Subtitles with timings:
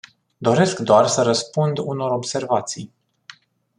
[0.39, 2.93] Doresc doar să răspund unor observații.